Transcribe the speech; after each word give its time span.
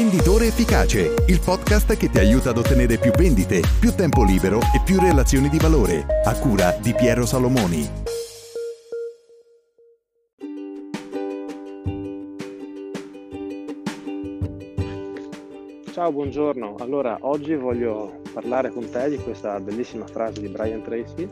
Venditore 0.00 0.46
Efficace, 0.46 1.12
il 1.26 1.40
podcast 1.44 1.94
che 1.94 2.08
ti 2.08 2.18
aiuta 2.18 2.48
ad 2.48 2.56
ottenere 2.56 2.96
più 2.96 3.10
vendite, 3.10 3.60
più 3.78 3.94
tempo 3.94 4.24
libero 4.24 4.58
e 4.74 4.80
più 4.82 4.98
relazioni 4.98 5.50
di 5.50 5.58
valore, 5.58 6.06
a 6.24 6.34
cura 6.38 6.74
di 6.80 6.94
Piero 6.94 7.26
Salomoni. 7.26 7.86
Ciao, 15.92 16.10
buongiorno. 16.10 16.76
Allora, 16.78 17.18
oggi 17.20 17.54
voglio 17.54 18.22
parlare 18.32 18.70
con 18.70 18.88
te 18.88 19.10
di 19.10 19.18
questa 19.18 19.60
bellissima 19.60 20.06
frase 20.06 20.40
di 20.40 20.48
Brian 20.48 20.82
Tracy, 20.82 21.28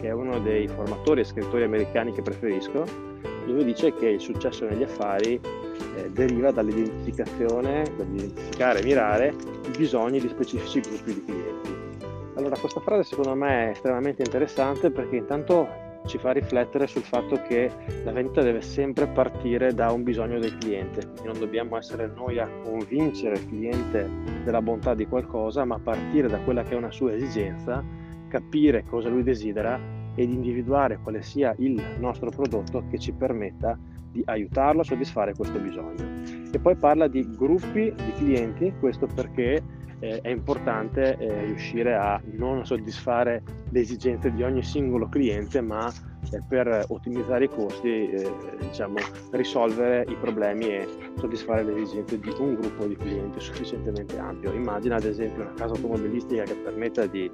che 0.00 0.06
è 0.06 0.12
uno 0.12 0.38
dei 0.38 0.68
formatori 0.68 1.22
e 1.22 1.24
scrittori 1.24 1.64
americani 1.64 2.12
che 2.12 2.22
preferisco, 2.22 3.11
dove 3.46 3.64
dice 3.64 3.94
che 3.94 4.08
il 4.08 4.20
successo 4.20 4.66
negli 4.66 4.82
affari 4.82 5.40
eh, 5.96 6.10
deriva 6.10 6.50
dall'identificazione, 6.50 7.84
dall'identificare 7.96 8.80
e 8.80 8.84
mirare 8.84 9.34
i 9.66 9.76
bisogni 9.76 10.20
di 10.20 10.28
specifici 10.28 10.80
gruppi 10.80 11.14
di 11.14 11.24
clienti. 11.24 11.70
Allora 12.34 12.56
questa 12.56 12.80
frase 12.80 13.04
secondo 13.04 13.34
me 13.34 13.66
è 13.66 13.70
estremamente 13.70 14.22
interessante 14.22 14.90
perché 14.90 15.16
intanto 15.16 15.68
ci 16.06 16.18
fa 16.18 16.32
riflettere 16.32 16.86
sul 16.86 17.02
fatto 17.02 17.40
che 17.46 17.70
la 18.04 18.12
vendita 18.12 18.42
deve 18.42 18.60
sempre 18.60 19.06
partire 19.06 19.72
da 19.72 19.92
un 19.92 20.02
bisogno 20.02 20.38
del 20.38 20.56
cliente, 20.58 21.02
quindi 21.04 21.26
non 21.26 21.38
dobbiamo 21.38 21.76
essere 21.76 22.10
noi 22.14 22.38
a 22.38 22.48
convincere 22.64 23.34
il 23.34 23.46
cliente 23.46 24.10
della 24.44 24.60
bontà 24.60 24.94
di 24.94 25.06
qualcosa, 25.06 25.64
ma 25.64 25.78
partire 25.78 26.26
da 26.26 26.38
quella 26.40 26.64
che 26.64 26.74
è 26.74 26.76
una 26.76 26.90
sua 26.90 27.14
esigenza, 27.14 27.84
capire 28.28 28.84
cosa 28.88 29.08
lui 29.08 29.22
desidera 29.22 29.78
ed 30.14 30.30
individuare 30.30 30.98
quale 31.02 31.22
sia 31.22 31.54
il 31.58 31.80
nostro 31.98 32.30
prodotto 32.30 32.84
che 32.90 32.98
ci 32.98 33.12
permetta 33.12 33.78
di 34.10 34.22
aiutarlo 34.26 34.82
a 34.82 34.84
soddisfare 34.84 35.34
questo 35.34 35.58
bisogno. 35.58 36.50
E 36.52 36.58
poi 36.58 36.76
parla 36.76 37.08
di 37.08 37.26
gruppi 37.34 37.92
di 37.94 38.12
clienti, 38.18 38.72
questo 38.78 39.06
perché 39.06 39.62
eh, 40.00 40.20
è 40.20 40.28
importante 40.28 41.16
eh, 41.16 41.44
riuscire 41.44 41.94
a 41.94 42.20
non 42.32 42.66
soddisfare 42.66 43.42
le 43.70 43.80
esigenze 43.80 44.32
di 44.32 44.42
ogni 44.42 44.62
singolo 44.62 45.08
cliente, 45.08 45.60
ma 45.60 45.90
eh, 46.30 46.42
per 46.46 46.84
ottimizzare 46.88 47.44
i 47.44 47.48
costi, 47.48 48.10
eh, 48.10 48.30
diciamo, 48.58 48.96
risolvere 49.30 50.04
i 50.08 50.16
problemi 50.16 50.66
e 50.66 50.88
soddisfare 51.18 51.62
le 51.62 51.80
esigenze 51.80 52.18
di 52.18 52.34
un 52.38 52.54
gruppo 52.56 52.86
di 52.86 52.96
clienti 52.96 53.40
sufficientemente 53.40 54.18
ampio. 54.18 54.52
Immagina 54.52 54.96
ad 54.96 55.04
esempio 55.04 55.42
una 55.42 55.54
casa 55.54 55.74
automobilistica 55.74 56.42
che 56.42 56.54
permetta 56.54 57.06
di 57.06 57.30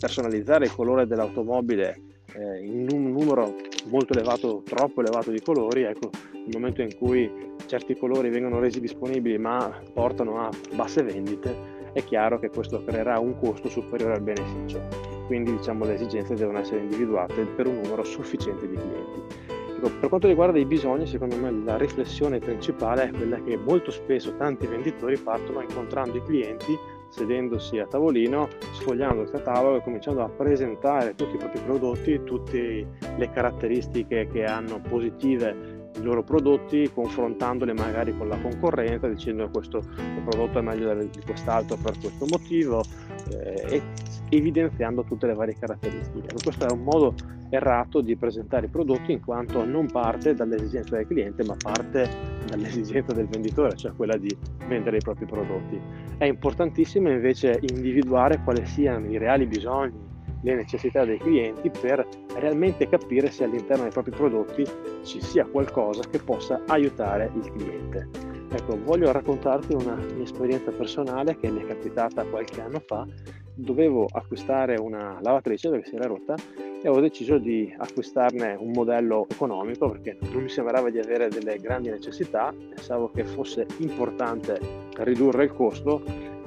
personalizzare 0.00 0.66
il 0.66 0.74
colore 0.74 1.06
dell'automobile 1.06 2.00
eh, 2.34 2.64
in 2.64 2.88
un 2.90 3.10
numero 3.10 3.54
molto 3.86 4.12
elevato, 4.12 4.62
troppo 4.64 5.00
elevato 5.00 5.30
di 5.30 5.40
colori, 5.40 5.82
ecco, 5.82 6.10
nel 6.32 6.50
momento 6.52 6.82
in 6.82 6.96
cui 6.96 7.48
certi 7.66 7.96
colori 7.96 8.30
vengono 8.30 8.58
resi 8.58 8.80
disponibili 8.80 9.38
ma 9.38 9.80
portano 9.92 10.40
a 10.40 10.50
basse 10.74 11.02
vendite, 11.02 11.78
è 11.92 12.04
chiaro 12.04 12.38
che 12.38 12.50
questo 12.50 12.82
creerà 12.84 13.18
un 13.18 13.38
costo 13.38 13.68
superiore 13.68 14.14
al 14.14 14.22
beneficio. 14.22 14.80
Quindi 15.26 15.56
diciamo, 15.56 15.84
le 15.84 15.94
esigenze 15.94 16.34
devono 16.34 16.58
essere 16.58 16.80
individuate 16.80 17.44
per 17.44 17.66
un 17.66 17.80
numero 17.82 18.02
sufficiente 18.02 18.68
di 18.68 18.74
clienti. 18.74 19.58
Ecco, 19.76 19.90
per 19.98 20.08
quanto 20.08 20.26
riguarda 20.26 20.58
i 20.58 20.66
bisogni, 20.66 21.06
secondo 21.06 21.36
me 21.36 21.50
la 21.64 21.76
riflessione 21.76 22.38
principale 22.38 23.04
è 23.04 23.10
quella 23.10 23.40
che 23.40 23.56
molto 23.56 23.90
spesso 23.90 24.36
tanti 24.36 24.66
venditori 24.66 25.16
partono 25.16 25.60
incontrando 25.62 26.16
i 26.16 26.22
clienti 26.22 26.76
sedendosi 27.10 27.78
a 27.78 27.86
tavolino, 27.86 28.48
sfogliando 28.72 29.22
il 29.22 29.30
catalogo 29.30 29.76
e 29.76 29.82
cominciando 29.82 30.22
a 30.22 30.28
presentare 30.28 31.14
tutti 31.14 31.34
i 31.34 31.38
propri 31.38 31.60
prodotti, 31.60 32.22
tutte 32.24 32.86
le 33.16 33.30
caratteristiche 33.30 34.28
che 34.28 34.44
hanno 34.44 34.80
positive 34.80 35.79
i 35.98 36.02
loro 36.02 36.22
prodotti, 36.22 36.90
confrontandole 36.92 37.72
magari 37.72 38.16
con 38.16 38.28
la 38.28 38.38
concorrenza, 38.38 39.08
dicendo 39.08 39.48
questo 39.50 39.82
prodotto 40.24 40.58
è 40.58 40.62
meglio 40.62 40.92
di 40.94 41.20
quest'altro 41.24 41.76
per 41.76 41.98
questo 41.98 42.26
motivo 42.28 42.82
eh, 43.30 43.66
e 43.68 43.82
evidenziando 44.30 45.04
tutte 45.04 45.26
le 45.26 45.34
varie 45.34 45.56
caratteristiche. 45.58 46.28
Questo 46.42 46.66
è 46.66 46.70
un 46.70 46.82
modo 46.82 47.14
errato 47.50 48.00
di 48.00 48.16
presentare 48.16 48.66
i 48.66 48.68
prodotti 48.68 49.12
in 49.12 49.20
quanto 49.20 49.64
non 49.64 49.86
parte 49.86 50.34
dall'esigenza 50.34 50.96
del 50.96 51.06
cliente 51.06 51.44
ma 51.44 51.56
parte 51.60 52.08
dall'esigenza 52.46 53.12
del 53.12 53.26
venditore, 53.26 53.76
cioè 53.76 53.92
quella 53.94 54.16
di 54.16 54.34
vendere 54.68 54.98
i 54.98 55.00
propri 55.00 55.26
prodotti. 55.26 55.80
È 56.16 56.24
importantissimo 56.24 57.10
invece 57.10 57.58
individuare 57.60 58.40
quali 58.44 58.64
siano 58.66 59.06
i 59.06 59.18
reali 59.18 59.46
bisogni, 59.46 60.09
le 60.42 60.54
necessità 60.54 61.04
dei 61.04 61.18
clienti 61.18 61.70
per 61.70 62.06
realmente 62.34 62.88
capire 62.88 63.30
se 63.30 63.44
all'interno 63.44 63.82
dei 63.82 63.92
propri 63.92 64.12
prodotti 64.12 64.64
ci 65.02 65.20
sia 65.20 65.46
qualcosa 65.46 66.02
che 66.08 66.18
possa 66.18 66.62
aiutare 66.66 67.30
il 67.34 67.52
cliente. 67.52 68.08
Ecco, 68.52 68.76
voglio 68.82 69.12
raccontarti 69.12 69.74
una 69.74 69.94
mia 69.94 70.24
esperienza 70.24 70.72
personale 70.72 71.36
che 71.36 71.48
mi 71.50 71.62
è 71.62 71.66
capitata 71.66 72.24
qualche 72.24 72.60
anno 72.60 72.82
fa. 72.84 73.06
Dovevo 73.54 74.08
acquistare 74.10 74.76
una 74.76 75.18
lavatrice 75.20 75.70
che 75.70 75.84
si 75.84 75.94
era 75.94 76.06
rotta 76.06 76.34
e 76.82 76.88
ho 76.88 76.98
deciso 76.98 77.38
di 77.38 77.72
acquistarne 77.76 78.56
un 78.58 78.70
modello 78.70 79.26
economico 79.28 79.90
perché 79.90 80.16
non 80.32 80.42
mi 80.42 80.48
sembrava 80.48 80.90
di 80.90 80.98
avere 80.98 81.28
delle 81.28 81.58
grandi 81.58 81.90
necessità, 81.90 82.52
pensavo 82.52 83.10
che 83.10 83.24
fosse 83.24 83.66
importante 83.78 84.58
ridurre 84.96 85.44
il 85.44 85.52
costo 85.52 86.02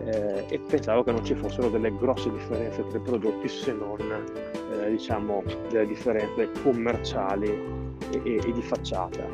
eh, 0.06 0.46
e 0.50 0.60
pensavo 0.60 1.04
che 1.04 1.12
non 1.12 1.24
ci 1.24 1.36
fossero 1.36 1.70
delle 1.70 1.96
grosse 1.96 2.32
differenze 2.32 2.86
tra 2.88 2.98
i 2.98 3.02
prodotti 3.02 3.48
se 3.48 3.74
non 3.74 4.00
eh, 4.00 4.90
diciamo 4.90 5.44
delle 5.70 5.86
differenze 5.86 6.50
commerciali 6.62 7.50
e, 8.12 8.22
e, 8.24 8.42
e 8.46 8.52
di 8.52 8.62
facciata. 8.62 9.26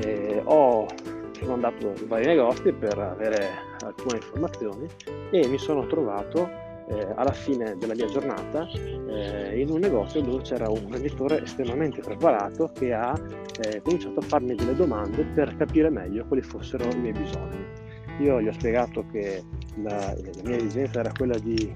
Eh, 0.00 0.40
ho, 0.44 0.86
sono 1.32 1.54
andato 1.54 1.92
in 1.98 2.06
vari 2.06 2.26
negozi 2.26 2.72
per 2.72 2.98
avere 2.98 3.48
alcune 3.84 4.16
informazioni 4.16 4.88
e 5.30 5.46
mi 5.46 5.58
sono 5.58 5.86
trovato 5.86 6.62
eh, 6.88 7.12
alla 7.14 7.32
fine 7.32 7.76
della 7.78 7.94
mia 7.94 8.06
giornata 8.06 8.68
eh, 8.68 9.58
in 9.58 9.70
un 9.70 9.80
negozio 9.80 10.20
dove 10.20 10.42
c'era 10.42 10.68
un 10.68 10.86
venditore 10.88 11.42
estremamente 11.42 12.00
preparato 12.00 12.70
che 12.72 12.92
ha 12.92 13.18
eh, 13.62 13.80
cominciato 13.82 14.18
a 14.18 14.22
farmi 14.22 14.54
delle 14.54 14.74
domande 14.74 15.24
per 15.24 15.56
capire 15.56 15.88
meglio 15.90 16.24
quali 16.26 16.42
fossero 16.42 16.84
i 16.90 16.98
miei 16.98 17.12
bisogni. 17.12 17.64
Io 18.20 18.40
gli 18.40 18.48
ho 18.48 18.52
spiegato 18.52 19.04
che 19.10 19.42
la, 19.82 20.14
la 20.14 20.42
mia 20.44 20.56
esigenza 20.56 21.00
era 21.00 21.12
quella 21.16 21.38
di 21.38 21.54
eh, 21.56 21.74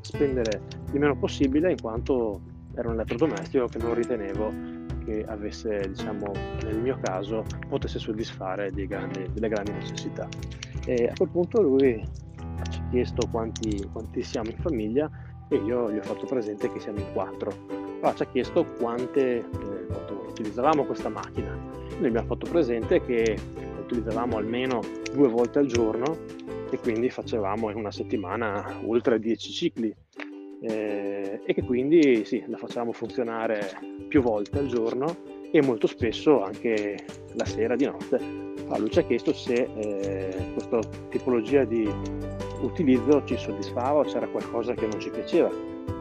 spendere 0.00 0.60
il 0.92 0.98
meno 0.98 1.16
possibile 1.16 1.70
in 1.70 1.80
quanto 1.80 2.40
era 2.74 2.88
un 2.88 2.94
elettrodomestico 2.94 3.66
che 3.66 3.78
non 3.78 3.94
ritenevo 3.94 4.82
che 5.04 5.24
avesse, 5.26 5.88
diciamo, 5.88 6.32
nel 6.62 6.78
mio 6.80 6.98
caso, 7.00 7.44
potesse 7.68 7.98
soddisfare 7.98 8.70
grandi, 8.70 9.28
delle 9.32 9.48
grandi 9.48 9.72
necessità. 9.72 10.26
E 10.86 11.08
a 11.08 11.12
quel 11.14 11.28
punto 11.28 11.60
lui 11.60 12.02
ci 12.70 12.80
ha 12.80 12.88
chiesto 12.90 13.28
quanti, 13.30 13.86
quanti, 13.92 14.22
siamo 14.22 14.50
in 14.50 14.56
famiglia 14.56 15.10
e 15.48 15.56
io 15.56 15.92
gli 15.92 15.98
ho 15.98 16.02
fatto 16.02 16.26
presente 16.26 16.72
che 16.72 16.80
siamo 16.80 16.98
in 16.98 17.12
quattro. 17.12 17.52
Allora 17.68 18.14
ci 18.14 18.22
ha 18.22 18.26
chiesto 18.26 18.64
quante, 18.78 19.38
eh, 19.38 19.86
quanto 19.88 20.26
utilizzavamo 20.28 20.84
questa 20.84 21.08
macchina. 21.08 21.52
Noi 21.52 22.06
abbiamo 22.06 22.26
fatto 22.26 22.50
presente 22.50 23.00
che 23.04 23.38
utilizzavamo 23.82 24.36
almeno 24.36 24.80
due 25.12 25.28
volte 25.28 25.58
al 25.58 25.66
giorno 25.66 26.16
e 26.74 26.78
quindi 26.80 27.08
facevamo 27.08 27.70
in 27.70 27.76
una 27.76 27.92
settimana 27.92 28.80
oltre 28.84 29.20
10 29.20 29.52
cicli 29.52 29.94
eh, 30.60 31.40
e 31.44 31.54
che 31.54 31.62
quindi 31.62 32.24
sì, 32.24 32.42
la 32.48 32.56
facevamo 32.56 32.90
funzionare 32.90 33.78
più 34.08 34.20
volte 34.22 34.58
al 34.58 34.66
giorno 34.66 35.06
e 35.52 35.62
molto 35.62 35.86
spesso 35.86 36.42
anche 36.42 36.96
la 37.34 37.44
sera 37.44 37.76
di 37.76 37.84
notte. 37.84 38.16
Allora, 38.16 38.78
lui 38.78 38.90
ci 38.90 38.98
ha 38.98 39.04
chiesto 39.04 39.32
se 39.32 39.68
eh, 39.72 40.52
questa 40.52 40.80
tipologia 41.10 41.62
di 41.62 41.88
utilizzo 42.62 43.22
ci 43.24 43.36
soddisfava 43.36 44.00
o 44.00 44.02
c'era 44.02 44.26
qualcosa 44.26 44.74
che 44.74 44.88
non 44.88 44.98
ci 44.98 45.10
piaceva. 45.10 45.50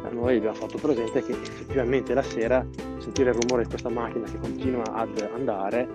A 0.06 0.10
noi 0.10 0.38
abbiamo 0.38 0.56
fatto 0.56 0.80
presente 0.80 1.22
che 1.22 1.34
effettivamente 1.34 2.16
la 2.16 2.24
sera 2.24 2.66
sentire 2.98 3.30
il 3.30 3.36
rumore 3.36 3.64
di 3.64 3.70
questa 3.70 3.90
macchina 3.90 4.26
che 4.26 4.40
continua 4.40 4.92
ad 4.92 5.30
andare 5.36 5.88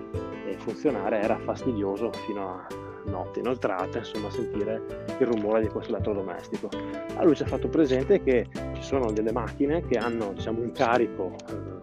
e 0.47 0.55
funzionare 0.57 1.21
era 1.21 1.37
fastidioso 1.39 2.11
fino 2.25 2.47
a 2.47 2.88
notte 3.05 3.39
inoltrate, 3.39 3.99
insomma 3.99 4.29
sentire 4.29 5.05
il 5.19 5.27
rumore 5.27 5.61
di 5.61 5.67
questo 5.67 5.93
elettrodomestico. 5.93 6.69
A 7.15 7.23
lui 7.23 7.35
ci 7.35 7.43
ha 7.43 7.47
fatto 7.47 7.67
presente 7.67 8.21
che 8.21 8.47
ci 8.73 8.81
sono 8.81 9.11
delle 9.11 9.31
macchine 9.31 9.85
che 9.85 9.97
hanno 9.97 10.33
diciamo, 10.33 10.61
un 10.61 10.71
carico 10.71 11.35
eh, 11.49 11.79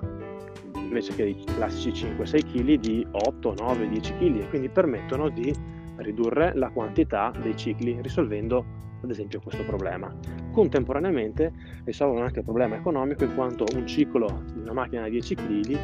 invece 0.79 1.15
che 1.15 1.25
i 1.25 1.45
classici 1.45 2.07
5-6 2.07 2.53
kg 2.53 2.75
di 2.75 3.07
8, 3.11 3.55
9, 3.59 3.89
10 3.89 4.15
kg 4.15 4.41
e 4.41 4.49
quindi 4.49 4.69
permettono 4.69 5.29
di 5.29 5.53
ridurre 5.97 6.53
la 6.55 6.69
quantità 6.71 7.33
dei 7.43 7.57
cicli 7.57 7.99
risolvendo 8.01 8.85
ad 9.03 9.11
esempio 9.11 9.41
questo 9.41 9.65
problema. 9.65 10.15
Contemporaneamente 10.53 11.53
risolvono 11.85 12.25
anche 12.25 12.39
il 12.39 12.45
problema 12.45 12.77
economico 12.77 13.25
in 13.25 13.35
quanto 13.35 13.65
un 13.75 13.87
ciclo 13.87 14.43
di 14.53 14.61
una 14.61 14.73
macchina 14.73 15.05
di 15.05 15.11
10 15.11 15.35
kg 15.35 15.79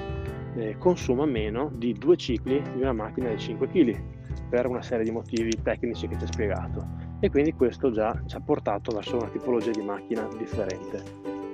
eh, 0.54 0.76
consuma 0.78 1.24
meno 1.24 1.70
di 1.74 1.92
due 1.92 2.16
cicli 2.16 2.60
di 2.74 2.80
una 2.80 2.92
macchina 2.92 3.28
di 3.30 3.38
5 3.38 3.68
kg 3.68 4.11
per 4.48 4.66
una 4.66 4.82
serie 4.82 5.04
di 5.04 5.10
motivi 5.10 5.50
tecnici 5.62 6.08
che 6.08 6.16
ti 6.16 6.24
ho 6.24 6.26
spiegato 6.26 6.86
e 7.20 7.30
quindi 7.30 7.52
questo 7.52 7.92
già 7.92 8.20
ci 8.26 8.34
ha 8.36 8.40
portato 8.40 8.92
verso 8.92 9.16
una 9.16 9.28
tipologia 9.28 9.70
di 9.70 9.82
macchina 9.82 10.26
differente. 10.36 11.02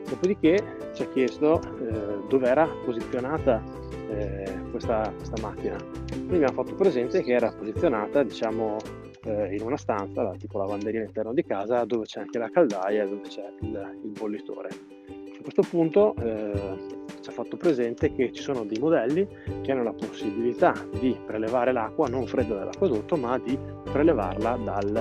Dopodiché 0.09 0.93
ci 0.95 1.03
ha 1.03 1.09
chiesto 1.11 1.61
eh, 1.61 2.27
dove 2.27 2.49
era 2.49 2.67
posizionata 2.85 3.63
eh, 4.09 4.59
questa, 4.71 5.13
questa, 5.15 5.37
macchina. 5.43 5.77
Quindi 6.09 6.37
abbiamo 6.37 6.63
fatto 6.63 6.75
presente 6.75 7.23
che 7.23 7.35
era 7.35 7.53
posizionata, 7.53 8.23
diciamo, 8.23 8.79
eh, 9.25 9.55
in 9.55 9.63
una 9.63 9.77
stanza, 9.77 10.35
tipo 10.39 10.57
lavanderia 10.57 11.01
all'interno 11.01 11.35
di 11.35 11.45
casa, 11.45 11.85
dove 11.85 12.07
c'è 12.07 12.21
anche 12.21 12.39
la 12.39 12.49
caldaia, 12.49 13.07
dove 13.07 13.29
c'è 13.29 13.53
il, 13.61 13.99
il 14.05 14.11
bollitore. 14.11 14.69
A 14.69 15.43
questo 15.43 15.63
punto 15.69 16.15
eh, 16.17 16.97
ci 17.29 17.31
ha 17.31 17.33
fatto 17.33 17.57
presente 17.57 18.13
che 18.15 18.33
ci 18.33 18.43
sono 18.43 18.65
dei 18.65 18.79
modelli 18.79 19.27
che 19.61 19.73
hanno 19.73 19.83
la 19.83 19.93
possibilità 19.93 20.73
di 20.99 21.17
prelevare 21.27 21.73
l'acqua 21.73 22.09
non 22.09 22.27
fredda 22.27 22.55
dall'acquedotto, 22.55 23.17
ma 23.17 23.39
di 23.39 23.59
prelevarla 23.85 24.57
dal, 24.65 24.97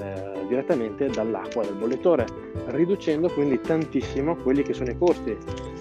eh, 0.00 0.46
direttamente 0.46 1.08
dall'acqua 1.08 1.64
del 1.64 1.74
bollitore, 1.74 2.26
riducendo 2.66 3.28
quindi 3.28 3.60
tantissimo 3.60 4.36
quelli 4.36 4.62
che 4.62 4.72
sono 4.72 4.90
i 4.90 4.96
costi 4.96 5.36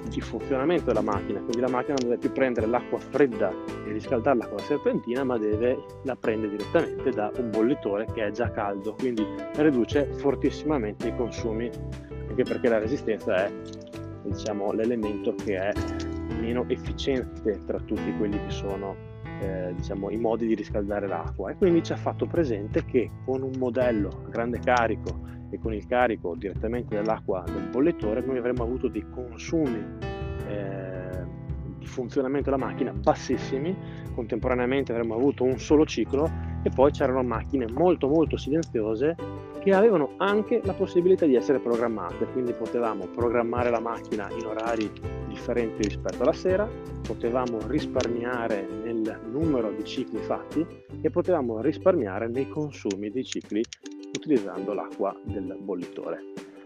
di 0.09 0.21
funzionamento 0.21 0.85
della 0.85 1.01
macchina, 1.01 1.39
quindi 1.39 1.59
la 1.59 1.69
macchina 1.69 1.95
non 1.99 2.09
deve 2.09 2.17
più 2.19 2.31
prendere 2.31 2.65
l'acqua 2.65 2.97
fredda 2.97 3.51
e 3.85 3.91
riscaldarla 3.91 4.47
con 4.47 4.57
la 4.57 4.63
serpentina, 4.63 5.23
ma 5.23 5.37
deve 5.37 5.77
la 6.03 6.15
prendere 6.15 6.55
direttamente 6.57 7.11
da 7.11 7.31
un 7.37 7.51
bollitore 7.51 8.07
che 8.13 8.25
è 8.25 8.31
già 8.31 8.49
caldo, 8.49 8.95
quindi 8.97 9.23
riduce 9.57 10.05
fortissimamente 10.13 11.09
i 11.09 11.15
consumi, 11.15 11.69
anche 12.29 12.43
perché 12.43 12.67
la 12.67 12.79
resistenza 12.79 13.45
è 13.45 13.51
diciamo, 14.29 14.71
l'elemento 14.71 15.33
che 15.35 15.57
è 15.57 15.73
meno 16.39 16.65
efficiente 16.67 17.63
tra 17.65 17.79
tutti 17.79 18.13
quelli 18.17 18.39
che 18.39 18.49
sono 18.49 18.95
eh, 19.39 19.73
diciamo, 19.75 20.09
i 20.09 20.17
modi 20.17 20.47
di 20.47 20.55
riscaldare 20.55 21.07
l'acqua. 21.07 21.51
E 21.51 21.55
quindi 21.55 21.83
ci 21.83 21.93
ha 21.93 21.97
fatto 21.97 22.25
presente 22.25 22.85
che 22.85 23.09
con 23.25 23.41
un 23.41 23.53
modello 23.57 24.09
a 24.25 24.29
grande 24.29 24.59
carico 24.59 25.35
e 25.49 25.59
con 25.59 25.73
il 25.73 25.85
carico 25.85 26.35
direttamente 26.35 26.95
dell'acqua 26.95 27.43
del 27.45 27.69
bollitore 27.71 28.21
noi 28.21 28.37
avremmo 28.37 28.63
avuto 28.63 28.87
dei 28.87 29.05
consumi 29.09 29.81
eh, 30.47 31.25
di 31.77 31.85
funzionamento 31.85 32.49
della 32.49 32.63
macchina 32.63 32.91
bassissimi, 32.91 33.75
contemporaneamente 34.13 34.91
avremmo 34.91 35.15
avuto 35.15 35.43
un 35.43 35.57
solo 35.57 35.85
ciclo 35.85 36.46
e 36.63 36.69
poi 36.69 36.91
c'erano 36.91 37.23
macchine 37.23 37.67
molto 37.67 38.07
molto 38.07 38.37
silenziose 38.37 39.15
che 39.67 39.73
avevano 39.73 40.13
anche 40.17 40.61
la 40.63 40.73
possibilità 40.73 41.25
di 41.25 41.35
essere 41.35 41.59
programmate, 41.59 42.25
quindi 42.27 42.53
potevamo 42.53 43.05
programmare 43.07 43.69
la 43.69 43.81
macchina 43.81 44.29
in 44.31 44.45
orari 44.45 44.89
differenti 45.27 45.83
rispetto 45.83 46.23
alla 46.23 46.33
sera, 46.33 46.65
potevamo 47.01 47.59
risparmiare 47.67 48.65
nel 48.83 49.19
numero 49.29 49.71
di 49.71 49.83
cicli 49.83 50.19
fatti 50.19 50.65
e 51.01 51.09
potevamo 51.09 51.59
risparmiare 51.59 52.27
nei 52.27 52.47
consumi 52.47 53.09
dei 53.09 53.25
cicli 53.25 53.61
utilizzando 54.15 54.73
l'acqua 54.73 55.13
del 55.23 55.57
bollitore. 55.59 56.23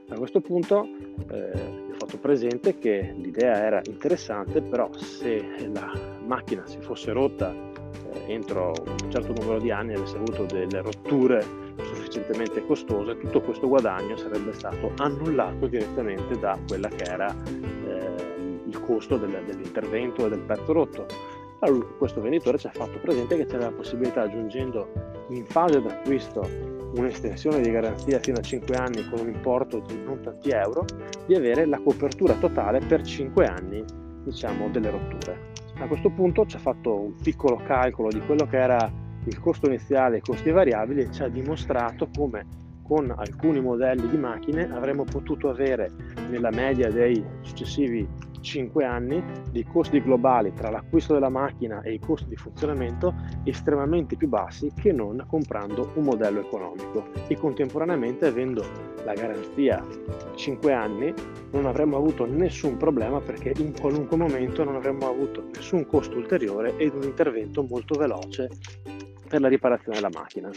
A 0.09 0.15
questo 0.15 0.41
punto 0.41 0.85
eh, 1.29 1.51
ho 1.89 1.93
fatto 1.97 2.17
presente 2.17 2.77
che 2.77 3.15
l'idea 3.17 3.63
era 3.63 3.81
interessante, 3.85 4.61
però 4.61 4.89
se 4.93 5.41
la 5.73 5.91
macchina 6.25 6.67
si 6.67 6.79
fosse 6.81 7.13
rotta 7.13 7.70
entro 8.31 8.73
un 8.85 9.11
certo 9.11 9.33
numero 9.33 9.59
di 9.59 9.71
anni 9.71 9.93
avesse 9.93 10.15
avuto 10.15 10.45
delle 10.45 10.81
rotture 10.81 11.45
sufficientemente 11.83 12.65
costose, 12.65 13.17
tutto 13.17 13.41
questo 13.41 13.67
guadagno 13.67 14.15
sarebbe 14.17 14.53
stato 14.53 14.91
annullato 14.97 15.67
direttamente 15.67 16.37
da 16.39 16.57
quella 16.67 16.87
che 16.89 17.03
era 17.03 17.33
eh, 17.45 18.59
il 18.65 18.79
costo 18.81 19.17
del, 19.17 19.43
dell'intervento 19.45 20.25
e 20.25 20.29
del 20.29 20.39
pezzo 20.39 20.73
rotto. 20.73 21.05
Allora, 21.59 21.85
questo 21.97 22.21
venditore 22.21 22.57
ci 22.57 22.67
ha 22.67 22.71
fatto 22.71 22.97
presente 22.99 23.37
che 23.37 23.45
c'era 23.45 23.65
la 23.65 23.71
possibilità, 23.71 24.21
aggiungendo 24.21 24.91
in 25.29 25.45
fase 25.45 25.81
d'acquisto 25.81 26.41
un'estensione 26.95 27.61
di 27.61 27.69
garanzia 27.71 28.19
fino 28.19 28.37
a 28.37 28.41
5 28.41 28.75
anni 28.75 29.07
con 29.09 29.19
un 29.19 29.27
importo 29.27 29.79
di 29.79 30.01
non 30.03 30.21
tanti 30.21 30.49
euro, 30.49 30.85
di 31.25 31.35
avere 31.35 31.65
la 31.65 31.79
copertura 31.79 32.33
totale 32.33 32.79
per 32.79 33.03
5 33.03 33.45
anni 33.45 33.83
diciamo, 34.23 34.69
delle 34.69 34.89
rotture. 34.89 35.49
A 35.75 35.87
questo 35.87 36.09
punto 36.09 36.45
ci 36.45 36.55
ha 36.57 36.59
fatto 36.59 36.99
un 36.99 37.15
piccolo 37.15 37.57
calcolo 37.65 38.09
di 38.09 38.19
quello 38.21 38.45
che 38.45 38.57
era 38.57 38.91
il 39.25 39.39
costo 39.39 39.67
iniziale 39.67 40.15
e 40.15 40.17
i 40.19 40.21
costi 40.21 40.49
variabili 40.51 41.01
e 41.01 41.11
ci 41.11 41.23
ha 41.23 41.27
dimostrato 41.27 42.09
come 42.15 42.45
con 42.83 43.13
alcuni 43.15 43.61
modelli 43.61 44.09
di 44.09 44.17
macchine 44.17 44.69
avremmo 44.69 45.05
potuto 45.05 45.49
avere 45.49 45.91
nella 46.29 46.49
media 46.51 46.89
dei 46.91 47.23
successivi 47.41 48.05
5 48.41 48.83
anni 48.83 49.23
dei 49.51 49.63
costi 49.63 50.01
globali 50.01 50.53
tra 50.53 50.69
l'acquisto 50.69 51.13
della 51.13 51.29
macchina 51.29 51.81
e 51.81 51.93
i 51.93 51.99
costi 51.99 52.27
di 52.27 52.35
funzionamento 52.35 53.13
estremamente 53.43 54.15
più 54.15 54.27
bassi 54.27 54.71
che 54.75 54.91
non 54.91 55.23
comprando 55.27 55.91
un 55.95 56.03
modello 56.03 56.41
economico 56.41 57.07
e 57.27 57.37
contemporaneamente 57.37 58.25
avendo 58.25 58.65
la 59.05 59.13
garanzia 59.13 59.85
5 60.35 60.73
anni 60.73 61.13
non 61.51 61.65
avremmo 61.65 61.97
avuto 61.97 62.25
nessun 62.25 62.77
problema 62.77 63.19
perché 63.19 63.53
in 63.57 63.73
qualunque 63.79 64.17
momento 64.17 64.63
non 64.63 64.75
avremmo 64.75 65.07
avuto 65.07 65.43
nessun 65.53 65.85
costo 65.85 66.17
ulteriore 66.17 66.75
ed 66.77 66.93
un 66.93 67.03
intervento 67.03 67.63
molto 67.63 67.97
veloce 67.97 68.49
per 69.27 69.39
la 69.39 69.47
riparazione 69.47 69.95
della 69.95 70.11
macchina. 70.13 70.49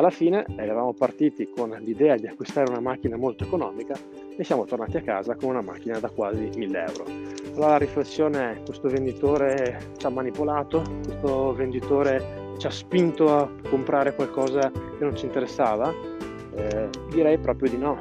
Alla 0.00 0.08
fine 0.08 0.46
eravamo 0.56 0.94
partiti 0.94 1.50
con 1.54 1.76
l'idea 1.78 2.16
di 2.16 2.26
acquistare 2.26 2.70
una 2.70 2.80
macchina 2.80 3.18
molto 3.18 3.44
economica 3.44 3.94
e 4.34 4.42
siamo 4.44 4.64
tornati 4.64 4.96
a 4.96 5.02
casa 5.02 5.34
con 5.34 5.50
una 5.50 5.60
macchina 5.60 5.98
da 5.98 6.08
quasi 6.08 6.48
1000 6.56 6.84
euro. 6.86 7.04
Allora 7.52 7.72
la 7.72 7.76
riflessione 7.76 8.52
è 8.52 8.62
questo 8.62 8.88
venditore 8.88 9.92
ci 9.98 10.06
ha 10.06 10.08
manipolato, 10.08 10.82
questo 11.04 11.52
venditore 11.52 12.54
ci 12.56 12.66
ha 12.66 12.70
spinto 12.70 13.36
a 13.36 13.46
comprare 13.68 14.14
qualcosa 14.14 14.70
che 14.70 15.04
non 15.04 15.14
ci 15.14 15.26
interessava? 15.26 15.92
Eh, 16.54 16.88
direi 17.10 17.36
proprio 17.36 17.68
di 17.68 17.76
no. 17.76 18.00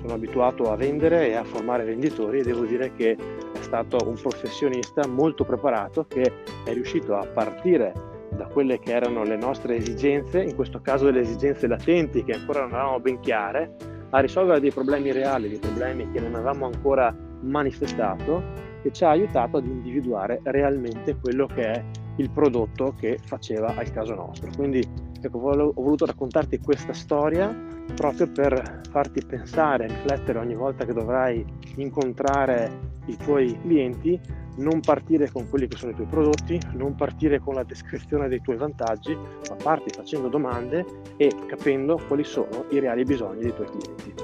Sono 0.00 0.14
abituato 0.14 0.70
a 0.70 0.76
vendere 0.76 1.30
e 1.30 1.34
a 1.34 1.42
formare 1.42 1.82
venditori 1.82 2.38
e 2.38 2.42
devo 2.44 2.64
dire 2.64 2.92
che 2.94 3.16
è 3.16 3.60
stato 3.60 3.98
un 4.06 4.14
professionista 4.14 5.04
molto 5.08 5.42
preparato 5.42 6.06
che 6.06 6.32
è 6.64 6.72
riuscito 6.72 7.16
a 7.16 7.26
partire 7.26 8.09
da 8.30 8.46
quelle 8.46 8.78
che 8.78 8.92
erano 8.92 9.24
le 9.24 9.36
nostre 9.36 9.76
esigenze, 9.76 10.42
in 10.42 10.54
questo 10.54 10.80
caso 10.80 11.06
delle 11.06 11.20
esigenze 11.20 11.66
latenti 11.66 12.24
che 12.24 12.32
ancora 12.32 12.60
non 12.60 12.74
avevamo 12.74 13.00
ben 13.00 13.20
chiare, 13.20 13.74
a 14.10 14.20
risolvere 14.20 14.60
dei 14.60 14.72
problemi 14.72 15.12
reali, 15.12 15.48
dei 15.48 15.58
problemi 15.58 16.10
che 16.10 16.20
non 16.20 16.34
avevamo 16.34 16.66
ancora 16.66 17.14
manifestato 17.42 18.42
e 18.82 18.90
ci 18.92 19.04
ha 19.04 19.10
aiutato 19.10 19.58
ad 19.58 19.66
individuare 19.66 20.40
realmente 20.44 21.16
quello 21.20 21.46
che 21.46 21.70
è 21.70 21.84
il 22.16 22.30
prodotto 22.30 22.94
che 22.98 23.18
faceva 23.24 23.74
al 23.76 23.90
caso 23.90 24.14
nostro. 24.14 24.50
Quindi 24.56 24.86
ecco, 25.20 25.38
ho 25.38 25.72
voluto 25.72 26.06
raccontarti 26.06 26.58
questa 26.58 26.92
storia 26.92 27.54
proprio 27.94 28.30
per 28.30 28.80
farti 28.90 29.24
pensare, 29.24 29.86
riflettere 29.86 30.38
ogni 30.38 30.54
volta 30.54 30.84
che 30.84 30.92
dovrai 30.92 31.44
incontrare 31.76 32.88
i 33.06 33.16
tuoi 33.16 33.58
clienti, 33.60 34.18
non 34.60 34.80
partire 34.80 35.30
con 35.30 35.48
quelli 35.48 35.66
che 35.66 35.76
sono 35.76 35.92
i 35.92 35.94
tuoi 35.94 36.06
prodotti, 36.06 36.58
non 36.72 36.94
partire 36.94 37.40
con 37.40 37.54
la 37.54 37.64
descrizione 37.64 38.28
dei 38.28 38.40
tuoi 38.40 38.56
vantaggi, 38.56 39.14
ma 39.14 39.56
parti 39.62 39.90
facendo 39.90 40.28
domande 40.28 40.84
e 41.16 41.30
capendo 41.46 42.00
quali 42.06 42.24
sono 42.24 42.66
i 42.70 42.78
reali 42.78 43.04
bisogni 43.04 43.40
dei 43.40 43.54
tuoi 43.54 43.66
clienti. 43.66 44.14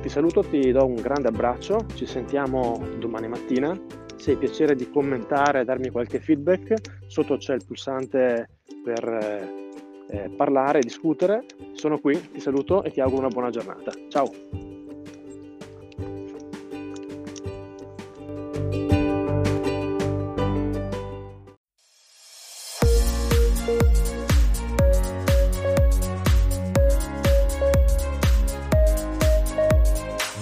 Ti 0.00 0.08
saluto, 0.08 0.42
ti 0.42 0.70
do 0.70 0.86
un 0.86 0.94
grande 0.94 1.28
abbraccio, 1.28 1.84
ci 1.94 2.06
sentiamo 2.06 2.80
domani 2.98 3.28
mattina. 3.28 3.78
Se 4.16 4.32
hai 4.32 4.36
piacere 4.36 4.74
di 4.74 4.88
commentare 4.90 5.60
e 5.60 5.64
darmi 5.64 5.90
qualche 5.90 6.20
feedback, 6.20 7.06
sotto 7.06 7.36
c'è 7.36 7.54
il 7.54 7.64
pulsante 7.66 8.48
per 8.82 9.04
eh, 9.04 9.66
eh 10.10 10.30
parlare 10.30 10.80
discutere. 10.80 11.44
Sono 11.72 11.98
qui, 11.98 12.30
ti 12.32 12.40
saluto 12.40 12.84
e 12.84 12.90
ti 12.90 13.00
auguro 13.00 13.22
una 13.22 13.28
buona 13.28 13.50
giornata. 13.50 13.90
Ciao! 14.08 14.67